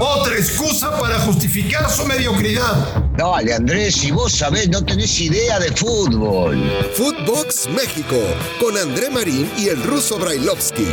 [0.00, 3.04] Otra excusa para justificar su mediocridad.
[3.16, 6.58] Dale, Andrés, si vos sabés, no tenés idea de fútbol.
[6.94, 8.16] Footbox México,
[8.58, 10.86] con André Marín y el ruso Brailovsky.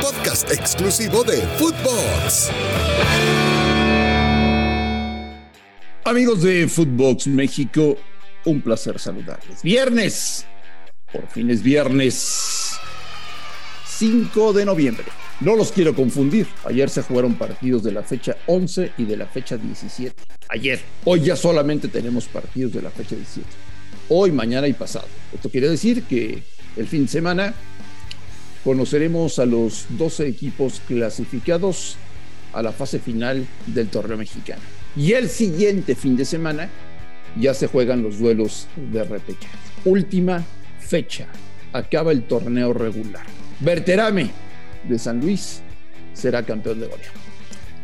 [0.00, 2.50] Podcast exclusivo de Footbox.
[6.04, 7.96] Amigos de Footbox México,
[8.44, 9.62] un placer saludarles.
[9.62, 10.46] Viernes,
[11.12, 12.61] por fin es viernes
[13.98, 15.04] 5 de noviembre.
[15.40, 16.46] No los quiero confundir.
[16.64, 20.14] Ayer se jugaron partidos de la fecha 11 y de la fecha 17.
[20.48, 20.80] Ayer.
[21.04, 23.46] Hoy ya solamente tenemos partidos de la fecha 17.
[24.08, 25.06] Hoy, mañana y pasado.
[25.32, 26.42] Esto quiere decir que
[26.76, 27.54] el fin de semana
[28.64, 31.96] conoceremos a los 12 equipos clasificados
[32.52, 34.62] a la fase final del torneo mexicano.
[34.96, 36.68] Y el siguiente fin de semana
[37.40, 39.56] ya se juegan los duelos de repechaje.
[39.84, 40.44] Última
[40.78, 41.26] fecha.
[41.72, 43.41] Acaba el torneo regular.
[43.62, 44.30] Berterame
[44.88, 45.62] de San Luis
[46.12, 47.06] será campeón de goleo.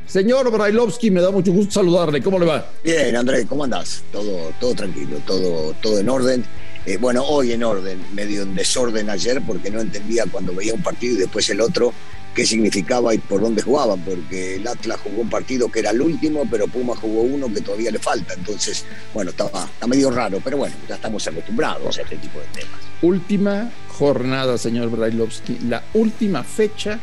[0.06, 2.22] Señor Brailovsky, me da mucho gusto saludarle.
[2.22, 2.66] ¿Cómo le va?
[2.82, 4.02] Bien, Andrés, ¿cómo andás?
[4.10, 6.44] Todo, todo tranquilo, todo, todo en orden.
[6.86, 10.82] Eh, bueno, hoy en orden, medio en desorden ayer porque no entendía cuando veía un
[10.82, 11.92] partido y después el otro
[12.38, 16.00] qué significaba y por dónde jugaban, porque el Atlas jugó un partido que era el
[16.00, 18.32] último, pero Puma jugó uno que todavía le falta.
[18.32, 22.46] Entonces, bueno, estaba, está medio raro, pero bueno, ya estamos acostumbrados a este tipo de
[22.60, 22.78] temas.
[23.02, 27.00] Última jornada, señor Brailovsky, la última fecha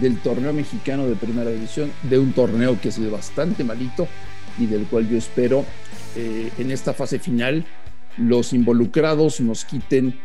[0.00, 4.08] del torneo mexicano de primera división, de un torneo que ha sido bastante malito
[4.58, 5.66] y del cual yo espero
[6.16, 7.66] eh, en esta fase final
[8.16, 10.18] los involucrados nos quiten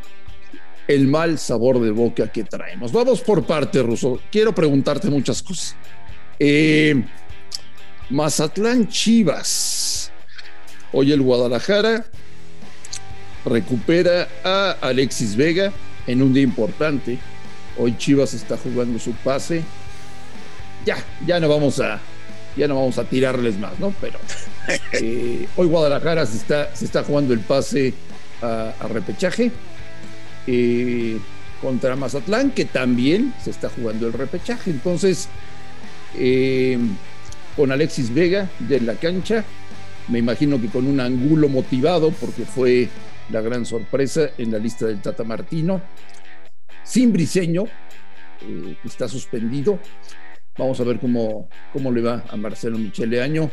[0.90, 2.92] el mal sabor de boca que traemos.
[2.92, 4.20] Vamos por parte, Russo.
[4.32, 5.76] Quiero preguntarte muchas cosas.
[6.40, 7.06] Eh,
[8.10, 10.12] Mazatlán Chivas.
[10.92, 12.08] Hoy el Guadalajara
[13.46, 15.72] recupera a Alexis Vega
[16.08, 17.20] en un día importante.
[17.78, 19.62] Hoy Chivas está jugando su pase.
[20.88, 22.00] Ya, ya no vamos a,
[22.58, 23.94] ya no vamos a tirarles más, ¿no?
[24.02, 24.18] Pero
[24.94, 27.94] eh, hoy Guadalajara se está, se está jugando el pase
[28.42, 29.52] a, a repechaje
[30.48, 31.20] eh,
[31.62, 34.72] contra Mazatlán, que también se está jugando el repechaje.
[34.72, 35.30] Entonces,
[36.18, 36.78] eh,
[37.56, 39.44] con Alexis Vega de la cancha,
[40.08, 42.90] me imagino que con un ángulo motivado, porque fue
[43.30, 45.82] la gran sorpresa en la lista del Tata Martino.
[46.84, 47.66] Sin Briseño,
[48.42, 49.80] eh, está suspendido.
[50.58, 53.50] Vamos a ver cómo, cómo le va a Marcelo Michele Año,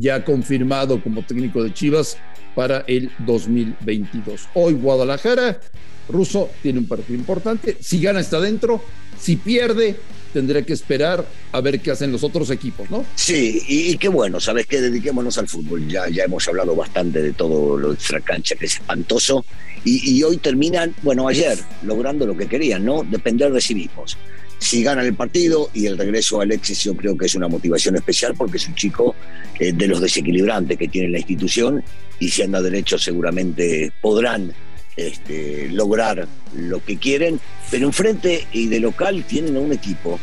[0.00, 2.16] ya confirmado como técnico de Chivas
[2.54, 4.48] para el 2022.
[4.54, 5.60] Hoy Guadalajara,
[6.08, 7.76] Russo tiene un partido importante.
[7.80, 8.82] Si gana está dentro,
[9.18, 9.96] si pierde
[10.32, 13.06] tendré que esperar a ver qué hacen los otros equipos, ¿no?
[13.14, 15.88] Sí, y, qué bueno, sabes que dediquémonos al fútbol.
[15.88, 19.46] Ya, ya hemos hablado bastante de todo lo de cancha, que es espantoso.
[19.82, 23.02] Y, y, hoy terminan, bueno, ayer, logrando lo que querían, ¿no?
[23.02, 24.18] Depender de sí mismos
[24.58, 27.96] si ganan el partido y el regreso a Alexis yo creo que es una motivación
[27.96, 29.14] especial porque es un chico
[29.58, 31.82] eh, de los desequilibrantes que tiene la institución
[32.18, 34.52] y si anda derecho seguramente podrán
[34.96, 37.38] este, lograr lo que quieren,
[37.70, 40.18] pero enfrente y de local tienen a un equipo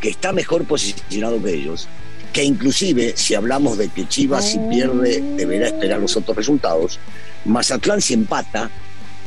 [0.00, 1.88] que está mejor posicionado que ellos,
[2.32, 6.98] que inclusive si hablamos de que Chivas si pierde deberá esperar los otros resultados,
[7.46, 8.70] Mazatlán si empata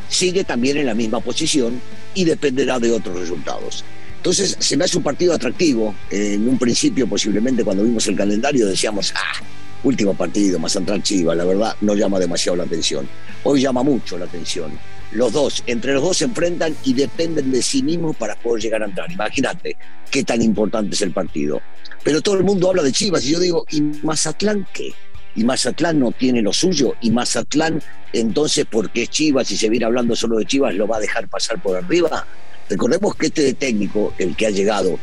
[0.10, 1.82] sigue también en la misma posición
[2.14, 3.84] y dependerá de otros resultados.
[4.24, 5.94] Entonces se me hace un partido atractivo.
[6.10, 9.44] En un principio, posiblemente cuando vimos el calendario, decíamos, ah,
[9.84, 13.06] último partido, más central Chiva, la verdad no llama demasiado la atención.
[13.44, 14.80] Hoy llama mucho la atención.
[15.12, 18.84] Los dos, entre los dos se enfrentan y dependen de sí mismos para poder llegar
[18.84, 19.12] a entrar.
[19.12, 19.76] Imagínate
[20.10, 21.62] qué tan importante es el partido.
[22.02, 24.94] Pero todo el mundo habla de Chivas y yo digo, ¿y Mazatlán qué?
[25.36, 27.82] y Mazatlán no tiene lo suyo y Mazatlán
[28.14, 31.28] entonces porque es Chivas y se viene hablando solo de Chivas lo va a dejar
[31.28, 32.26] pasar por arriba
[32.70, 34.98] Recordemos que este técnico, el que ha llegado,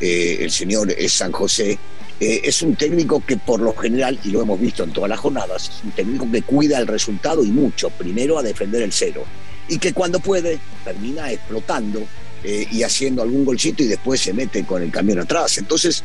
[0.00, 1.78] eh, el señor es San José,
[2.18, 5.18] eh, es un técnico que por lo general, y lo hemos visto en todas las
[5.18, 9.24] jornadas, es un técnico que cuida el resultado y mucho, primero a defender el cero,
[9.68, 12.06] y que cuando puede termina explotando
[12.44, 15.58] eh, y haciendo algún golcito y después se mete con el camión atrás.
[15.58, 16.04] Entonces,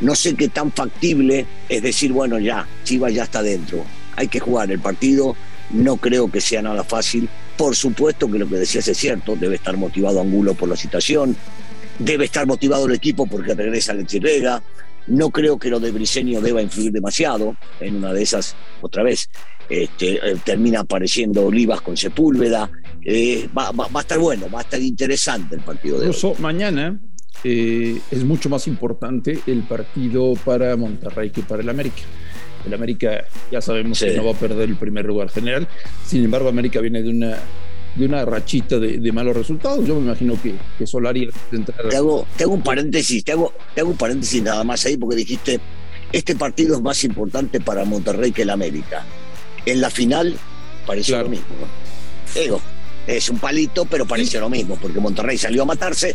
[0.00, 3.84] no sé qué tan factible es decir, bueno, ya, Chivas ya está dentro,
[4.16, 5.36] hay que jugar el partido,
[5.70, 9.56] no creo que sea nada fácil, por supuesto que lo que decías es cierto, debe
[9.56, 11.36] estar motivado Angulo por la situación,
[11.98, 14.62] debe estar motivado el equipo porque regresa Alexis Vega.
[15.06, 17.56] No creo que lo de Briseño deba influir demasiado.
[17.80, 19.28] En una de esas, otra vez,
[19.68, 22.70] este, eh, termina apareciendo Olivas con Sepúlveda.
[23.04, 26.34] Eh, va, a estar bueno, va a estar interesante el partido de hoy.
[26.38, 27.00] Mañana
[27.42, 32.02] eh, es mucho más importante el partido para Monterrey que para el América.
[32.66, 35.68] El América ya sabemos que no va a perder el primer lugar general.
[36.06, 37.38] Sin embargo, América viene de una
[37.94, 39.86] de una rachita de, malos resultados.
[39.86, 43.82] Yo me imagino que, que Solari te hago, te hago un paréntesis, te hago, te
[43.82, 45.60] hago un paréntesis nada más ahí porque dijiste
[46.12, 49.04] este partido es más importante para Monterrey que el América.
[49.64, 50.36] En la final
[50.86, 51.46] pareció lo mismo.
[52.34, 52.60] Digo,
[53.06, 56.14] es un palito, pero pareció lo mismo, porque Monterrey salió a matarse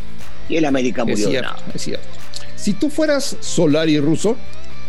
[0.50, 1.58] y el América murió de nada.
[1.74, 2.08] Es cierto.
[2.56, 4.38] Si tú fueras Solari ruso,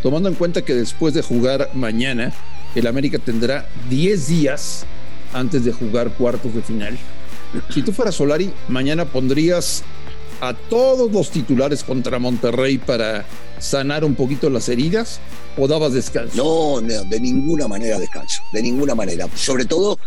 [0.01, 2.33] tomando en cuenta que después de jugar mañana,
[2.75, 4.85] el América tendrá 10 días
[5.33, 6.97] antes de jugar cuartos de final.
[7.73, 9.83] Si tú fueras Solari, mañana pondrías
[10.41, 13.25] a todos los titulares contra Monterrey para
[13.59, 15.19] sanar un poquito las heridas
[15.57, 16.35] o dabas descanso?
[16.35, 19.27] No, de ninguna manera descanso, de ninguna manera.
[19.35, 19.99] Sobre todo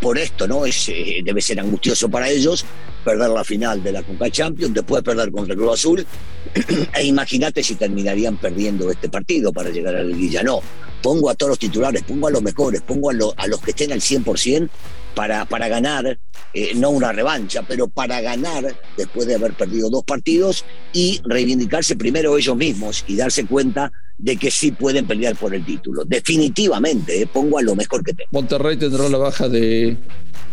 [0.00, 0.66] por, esto, ¿no?
[0.66, 2.64] Es, eh, debe ser angustioso para ellos
[3.04, 6.06] perder la final de la Conca Champions, después perder contra el Club Azul.
[6.94, 10.42] e imagínate si terminarían perdiendo este partido para llegar a la liguilla.
[10.42, 10.60] No,
[11.02, 13.92] pongo a todos los titulares, pongo a los mejores, pongo a, a los que estén
[13.92, 14.68] al 100%
[15.14, 16.18] para, para ganar,
[16.54, 21.96] eh, no una revancha, pero para ganar después de haber perdido dos partidos y reivindicarse
[21.96, 26.04] primero ellos mismos y darse cuenta de que sí pueden pelear por el título.
[26.04, 28.28] Definitivamente, eh, pongo a lo mejor que tengo.
[28.32, 29.96] Monterrey tendrá la baja de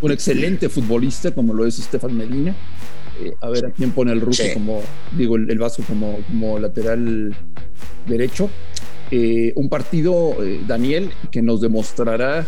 [0.01, 2.55] un excelente futbolista como lo es Estefan Medina.
[3.19, 4.81] Eh, a ver a quién pone el ruso como,
[5.17, 7.35] digo, el, el, vaso como, como lateral
[8.07, 8.49] derecho.
[9.11, 10.37] un partido,
[10.67, 12.45] Daniel, que nos demostrará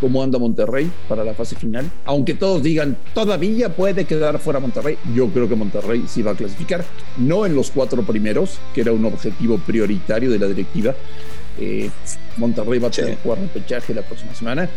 [0.00, 1.90] cómo anda Monterrey para la fase final.
[2.04, 6.34] Aunque todos digan, todavía puede quedar fuera Monterrey, yo creo que Monterrey sí va a
[6.34, 6.84] clasificar,
[7.18, 10.94] no en los cuatro primeros, que era un objetivo prioritario de la directiva.
[11.58, 11.90] Eh,
[12.36, 14.68] Monterrey va a tener que jugar pechaje la próxima semana,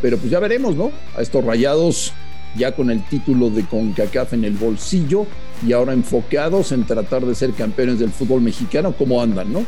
[0.00, 0.90] pero pues ya veremos, ¿no?
[1.16, 2.12] A estos rayados
[2.56, 5.26] ya con el título de CONCACAF en el bolsillo
[5.66, 9.64] y ahora enfocados en tratar de ser campeones del fútbol mexicano, ¿cómo andan, no?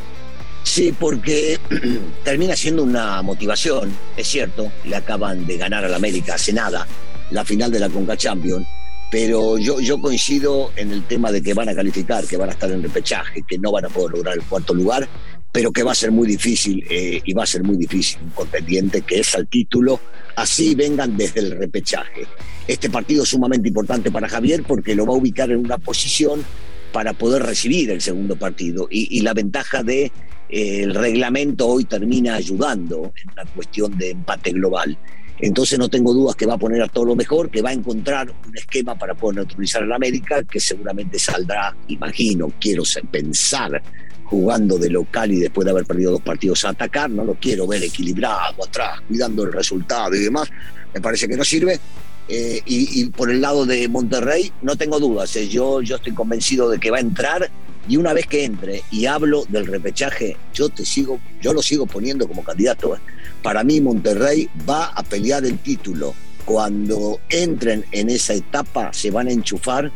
[0.65, 1.59] Sí, porque
[2.23, 6.85] termina siendo una motivación, es cierto, le acaban de ganar al América hace nada
[7.29, 8.67] la final de la Conca Champions,
[9.11, 12.53] pero yo, yo coincido en el tema de que van a calificar, que van a
[12.53, 15.07] estar en repechaje, que no van a poder lograr el cuarto lugar,
[15.51, 18.31] pero que va a ser muy difícil eh, y va a ser muy difícil un
[18.31, 19.99] contendiente que es al título,
[20.35, 22.25] así vengan desde el repechaje.
[22.67, 26.43] Este partido es sumamente importante para Javier porque lo va a ubicar en una posición
[26.91, 30.11] para poder recibir el segundo partido y, y la ventaja de
[30.49, 34.97] el reglamento hoy termina ayudando en una cuestión de empate global.
[35.39, 37.73] Entonces no tengo dudas que va a poner a todo lo mejor, que va a
[37.73, 43.81] encontrar un esquema para poder neutralizar a la América, que seguramente saldrá, imagino, quiero pensar,
[44.23, 47.67] jugando de local y después de haber perdido dos partidos a atacar, no lo quiero
[47.67, 50.49] ver equilibrado atrás, cuidando el resultado y demás,
[50.93, 51.79] me parece que no sirve.
[52.27, 56.79] Eh, y, por el lado de Monterrey, no tengo dudas, eh, yo estoy convencido de
[56.79, 57.51] que va a entrar
[57.87, 61.85] y una vez que entre y hablo del repechaje, yo te sigo, yo lo sigo
[61.85, 62.95] poniendo como candidato.
[62.95, 62.99] ¿eh?
[63.43, 66.13] Para mí Monterrey va a pelear el título.
[66.45, 69.91] Cuando entren en esa etapa se van a enchufar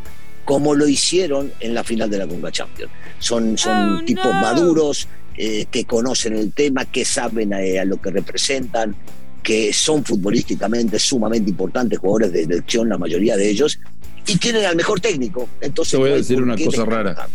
[0.45, 2.91] como lo hicieron en la final de la Conga Champions.
[3.19, 5.07] Son, son oh, tipos maduros,
[5.37, 8.95] eh, que conocen el tema, que saben a, lo que representan,
[9.43, 13.79] que son futbolísticamente sumamente importantes, jugadores de elección, la mayoría de ellos,
[14.25, 15.47] y tienen al mejor técnico.
[15.61, 17.27] Entonces, te voy a decir una cosa rara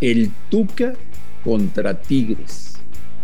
[0.00, 0.94] el Tuca
[1.44, 2.74] contra Tigres.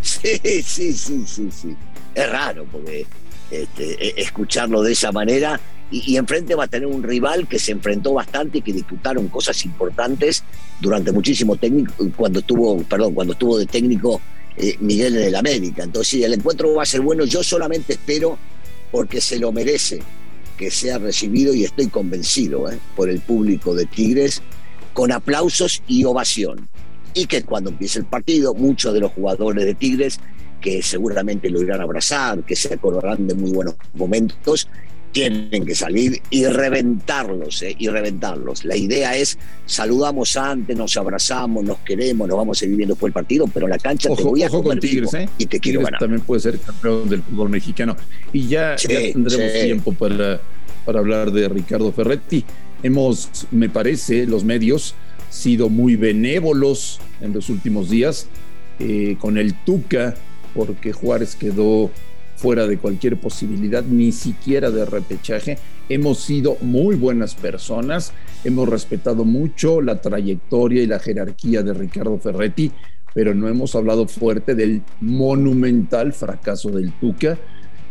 [0.00, 1.76] Sí, sí, sí, sí, sí.
[2.14, 3.06] Es raro porque
[3.50, 5.60] este, e, escucharlo de esa manera
[5.90, 9.64] y, enfrente va a tener un rival que se enfrentó bastante y que disputaron cosas
[9.64, 10.42] importantes
[10.80, 14.20] durante muchísimo técnico cuando estuvo, perdón, cuando estuvo de técnico
[14.56, 15.84] eh, Miguel en el América.
[15.84, 17.24] Entonces, sí, el encuentro va a ser bueno.
[17.24, 18.38] Yo solamente espero
[18.90, 20.00] porque se lo merece
[20.56, 24.42] que sea recibido y estoy convencido eh, por el público de Tigres
[24.94, 26.68] con aplausos y ovación.
[27.12, 30.18] Y que cuando empiece el partido, muchos de los jugadores de Tigres,
[30.60, 34.68] que seguramente lo irán a abrazar, que se acordarán de muy buenos momentos,
[35.12, 37.76] tienen que salir y reventarlos, ¿eh?
[37.78, 38.64] y reventarlos.
[38.64, 43.10] La idea es, saludamos antes, nos abrazamos, nos queremos, nos vamos a seguir viendo por
[43.10, 45.28] el partido, pero la cancha te voy a ojo con Tigres, ¿eh?
[45.38, 46.00] y te quiero ganar.
[46.00, 47.94] También puede ser campeón del fútbol mexicano.
[48.32, 50.40] Y ya, tendremos tiempo para,
[50.84, 52.44] para hablar de Ricardo Ferretti
[52.84, 54.94] hemos, me parece, los medios,
[55.30, 58.28] sido muy benévolos en los últimos días
[58.78, 60.14] eh, con el Tuca,
[60.54, 61.90] porque Juárez quedó
[62.36, 65.58] fuera de cualquier posibilidad, ni siquiera de repechaje.
[65.88, 68.12] Hemos sido muy buenas personas,
[68.44, 72.70] hemos respetado mucho la trayectoria y la jerarquía de Ricardo Ferretti,
[73.14, 77.38] pero no hemos hablado fuerte del monumental fracaso del Tuca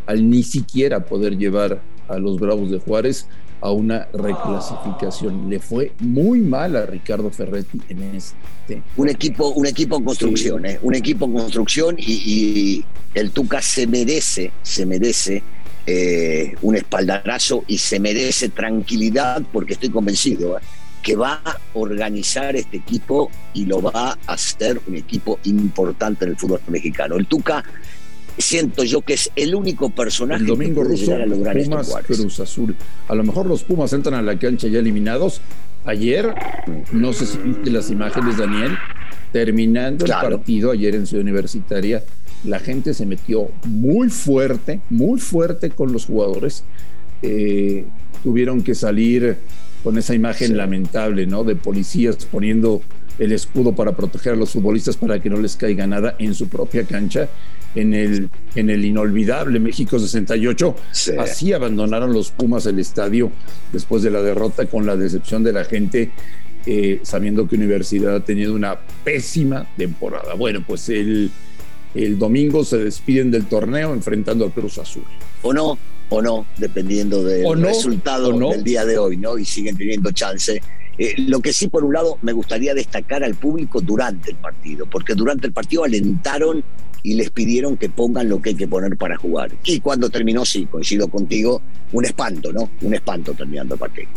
[0.06, 3.28] al ni siquiera poder llevar a los Bravos de Juárez
[3.64, 5.50] a una reclasificación.
[5.50, 8.84] Le fue muy mal a Ricardo Ferretti en este.
[8.98, 10.80] Un equipo, un equipo en construcción, ¿eh?
[10.82, 15.44] un equipo en construcción y, el Tuca se merece, se merece
[15.86, 20.62] eh, un espaldarazo y se merece tranquilidad porque estoy convencido ¿eh?
[21.04, 26.32] que va a organizar este equipo y lo va a hacer un equipo importante en
[26.32, 27.18] el fútbol mexicano.
[27.18, 27.64] El Tuca
[28.38, 32.40] siento yo que es el único personaje el domingo que ruso, a lograr Pumas Cruz
[32.40, 32.76] Azul.
[33.08, 35.42] A lo mejor los Pumas entran a la cancha ya eliminados.
[35.86, 36.34] Ayer,
[36.92, 38.78] no sé si viste las imágenes, Daniel,
[39.32, 42.04] terminando el partido ayer en Ciudad Universitaria,
[42.46, 46.64] la gente se metió muy fuerte, muy fuerte con los jugadores.
[47.22, 47.86] Eh,
[48.24, 49.38] tuvieron que salir
[49.84, 51.44] con esa imagen lamentable, ¿no?
[51.44, 52.82] De policías poniendo
[53.20, 56.48] el escudo para proteger a los futbolistas para que no les caiga nada en su
[56.48, 57.30] propia cancha.
[57.76, 60.76] En el, en el inolvidable México 68,
[61.18, 63.32] así abandonaron los Pumas el estadio
[63.72, 66.12] después de la derrota con la decepción de la gente,
[66.68, 70.36] eh, sabiendo que Universidad ha tenido una pésima temporada.
[70.36, 71.32] Bueno, pues el,
[71.96, 75.06] el domingo se despiden del torneo enfrentando a Cruz Azul.
[75.42, 75.78] O no,
[76.10, 79.38] o no, dependiendo del resultado del día de hoy, ¿no?
[79.38, 80.62] Y siguen teniendo chance.
[80.98, 84.86] Eh, lo que sí, por un lado, me gustaría destacar al público durante el partido,
[84.90, 86.64] porque durante el partido alentaron
[87.02, 89.52] y les pidieron que pongan lo que hay que poner para jugar.
[89.66, 92.70] Y cuando terminó, sí, coincido contigo, un espanto, ¿no?
[92.82, 94.10] Un espanto terminando el partido.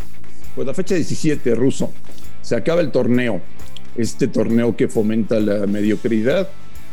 [0.55, 1.93] Pues la fecha 17, Ruso,
[2.43, 3.41] se acaba el torneo,
[3.97, 6.49] este torneo que fomenta la mediocridad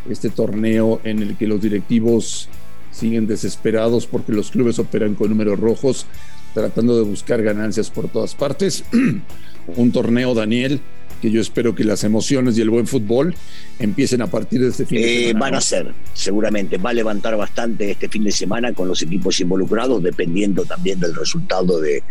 [0.10, 2.50] este torneo en el que los directivos
[2.92, 6.06] siguen desesperados porque los clubes operan con números rojos,
[6.54, 8.84] tratando de buscar ganancias por todas partes.
[9.76, 10.82] Un torneo, Daniel,
[11.22, 13.34] que yo espero que las emociones y el buen fútbol
[13.80, 15.46] empiecen a partir de este fin de eh, semana.
[15.46, 19.40] Van a ser, seguramente, va a levantar bastante este fin de semana con los equipos
[19.40, 22.04] involucrados, dependiendo también del resultado de,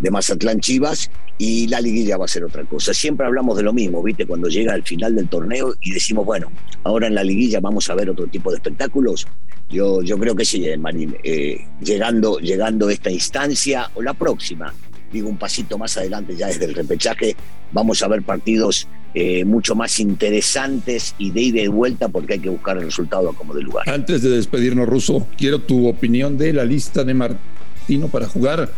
[0.00, 2.92] de Mazatlán Chivas y la liguilla va a ser otra cosa.
[2.92, 4.26] Siempre hablamos de lo mismo, ¿viste?
[4.26, 6.50] Cuando llega al final del torneo y decimos, bueno,
[6.84, 9.26] ahora en la liguilla vamos a ver otro tipo de espectáculos.
[9.70, 11.16] Yo, yo creo que sí, eh, Marín.
[11.22, 14.74] Eh, llegando, llegando esta instancia o la próxima,
[15.12, 17.36] digo un pasito más adelante ya desde el repechaje,
[17.72, 22.38] vamos a ver partidos eh, mucho más interesantes y de ida y vuelta porque hay
[22.38, 23.88] que buscar el resultado como de lugar.
[23.88, 28.70] Antes de despedirnos, Russo, quiero tu opinión de la lista de Martino para jugar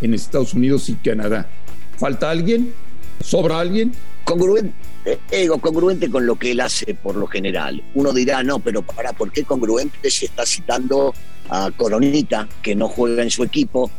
[0.00, 1.48] en Estados Unidos y Canadá.
[1.98, 2.72] ¿Falta alguien?
[3.22, 3.92] ¿Sobra alguien?
[4.24, 4.74] Congruente,
[5.30, 7.82] eh, congruente con lo que él hace por lo general.
[7.94, 11.14] Uno dirá, no, pero para, ¿por qué congruente si está citando
[11.48, 13.90] a Coronita, que no juega en su equipo?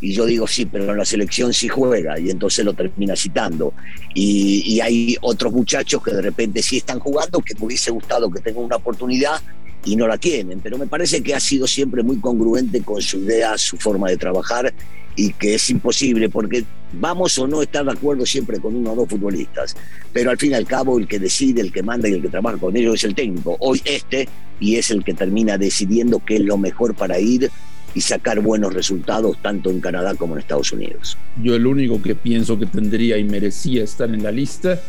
[0.00, 3.72] Y yo digo, sí, pero en la selección sí juega, y entonces lo termina citando.
[4.12, 8.30] Y, y hay otros muchachos que de repente sí están jugando, que me hubiese gustado
[8.30, 9.40] que tengan una oportunidad,
[9.86, 13.18] y no la tienen, pero me parece que ha sido siempre muy congruente con su
[13.18, 14.74] idea, su forma de trabajar
[15.14, 18.96] y que es imposible porque vamos o no estar de acuerdo siempre con uno o
[18.96, 19.76] dos futbolistas,
[20.12, 22.28] pero al fin y al cabo el que decide, el que manda y el que
[22.28, 24.28] trabaja con ellos es el técnico, hoy este,
[24.60, 27.50] y es el que termina decidiendo qué es lo mejor para ir
[27.94, 31.16] y sacar buenos resultados tanto en Canadá como en Estados Unidos.
[31.42, 34.82] Yo el único que pienso que tendría y merecía estar en la lista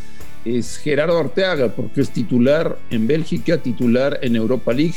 [0.56, 4.96] es Gerardo Arteaga, porque es titular en Bélgica, titular en Europa League.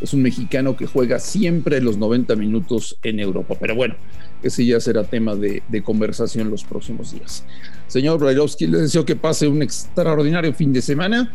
[0.00, 3.54] Es un mexicano que juega siempre los 90 minutos en Europa.
[3.58, 3.94] Pero bueno,
[4.42, 7.44] ese ya será tema de, conversación los próximos días.
[7.86, 11.32] Señor Brailovsky, le deseo que pase un extraordinario fin de semana.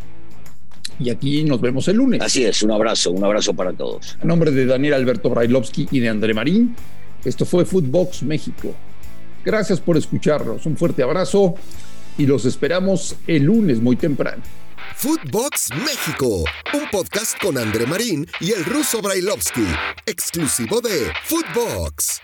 [1.00, 2.20] Y aquí nos vemos el lunes.
[2.20, 4.16] Así es, un abrazo, un abrazo para todos.
[4.20, 6.74] A nombre de Daniel Alberto Brailovsky y de André Marín,
[7.24, 8.74] esto fue Footbox México.
[9.44, 10.66] Gracias por escucharnos.
[10.66, 11.54] Un fuerte abrazo
[12.18, 14.42] y los esperamos el lunes muy temprano.
[14.96, 16.44] Footbox México,
[16.74, 19.66] un podcast con André Marín y el ruso Brailovsky,
[20.06, 22.20] exclusivo de Footbox.